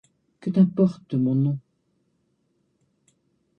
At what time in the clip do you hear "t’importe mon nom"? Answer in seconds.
0.49-1.59